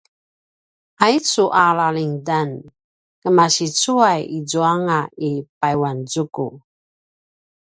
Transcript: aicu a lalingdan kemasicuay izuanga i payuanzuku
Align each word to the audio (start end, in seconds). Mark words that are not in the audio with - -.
aicu 1.05 1.45
a 1.63 1.65
lalingdan 1.77 2.51
kemasicuay 3.21 4.21
izuanga 4.37 4.99
i 5.29 5.31
payuanzuku 5.59 6.47